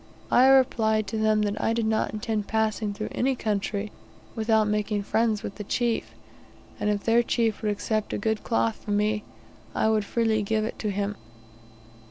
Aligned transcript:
I 0.31 0.47
replied 0.47 1.05
to 1.09 1.17
them 1.19 1.43
that 1.43 1.61
I 1.63 1.73
did 1.73 1.85
not 1.85 2.11
intend 2.11 2.47
passing 2.47 2.91
through 2.91 3.09
any 3.11 3.35
country 3.35 3.91
without 4.33 4.67
making 4.67 5.03
friends 5.03 5.43
with 5.43 5.53
the 5.57 5.63
chief; 5.63 6.15
and 6.79 6.89
if 6.89 7.03
their 7.03 7.21
chief 7.21 7.61
would 7.61 7.69
accept 7.71 8.11
a 8.11 8.17
good 8.17 8.43
cloth 8.43 8.77
from 8.77 8.97
me, 8.97 9.23
I 9.75 9.89
would 9.89 10.03
freely 10.03 10.41
give 10.41 10.65
it 10.65 10.79
to 10.79 10.89
him. 10.89 11.17